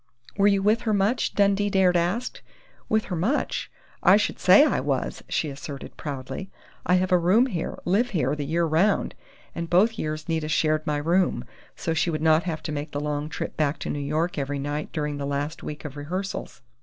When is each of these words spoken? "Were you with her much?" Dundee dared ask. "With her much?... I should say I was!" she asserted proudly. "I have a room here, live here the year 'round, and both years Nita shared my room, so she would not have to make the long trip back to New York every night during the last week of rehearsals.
"Were 0.35 0.47
you 0.47 0.63
with 0.63 0.81
her 0.81 0.95
much?" 0.95 1.35
Dundee 1.35 1.69
dared 1.69 1.95
ask. 1.95 2.41
"With 2.89 3.05
her 3.05 3.15
much?... 3.15 3.69
I 4.01 4.17
should 4.17 4.39
say 4.39 4.63
I 4.65 4.79
was!" 4.79 5.21
she 5.29 5.47
asserted 5.51 5.95
proudly. 5.95 6.49
"I 6.87 6.95
have 6.95 7.11
a 7.11 7.19
room 7.19 7.45
here, 7.45 7.77
live 7.85 8.09
here 8.09 8.35
the 8.35 8.43
year 8.47 8.65
'round, 8.65 9.13
and 9.53 9.69
both 9.69 9.99
years 9.99 10.27
Nita 10.27 10.47
shared 10.47 10.87
my 10.87 10.97
room, 10.97 11.45
so 11.75 11.93
she 11.93 12.09
would 12.09 12.19
not 12.23 12.45
have 12.45 12.63
to 12.63 12.71
make 12.71 12.93
the 12.93 12.99
long 12.99 13.29
trip 13.29 13.55
back 13.55 13.77
to 13.81 13.91
New 13.91 13.99
York 13.99 14.39
every 14.39 14.57
night 14.57 14.91
during 14.91 15.17
the 15.17 15.27
last 15.27 15.61
week 15.61 15.85
of 15.85 15.95
rehearsals. 15.95 16.63